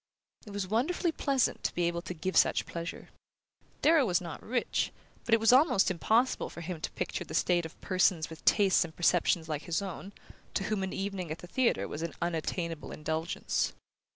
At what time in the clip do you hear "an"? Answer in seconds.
10.81-10.91, 12.01-12.15